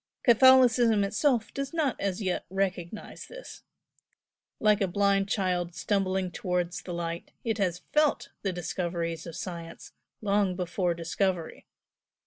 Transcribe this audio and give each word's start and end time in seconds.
Catholicism 0.23 1.03
itself 1.03 1.53
does 1.53 1.75
not 1.75 1.95
as 2.01 2.23
yet 2.23 2.47
recognise 2.49 3.27
this. 3.27 3.61
Like 4.59 4.81
a 4.81 4.87
blind 4.87 5.29
child 5.29 5.75
stumbling 5.75 6.31
towards 6.31 6.81
the 6.81 6.91
light 6.95 7.29
it 7.43 7.59
has 7.59 7.83
FELT 7.93 8.29
the 8.41 8.51
discoveries 8.51 9.27
of 9.27 9.35
science 9.35 9.93
long 10.19 10.55
before 10.55 10.95
discovery. 10.95 11.67